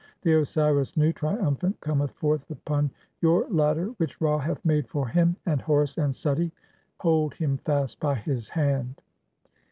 [0.23, 2.89] The Osiris Nu, trium "phant, cometh forth upon
[3.21, 6.51] your ladder which Ra hath made for "him, (35) and Horus and Suti
[6.99, 8.99] hold him fast by his hand."